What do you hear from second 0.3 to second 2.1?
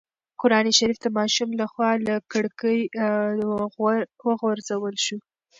قرانشریف د ماشوم له خوا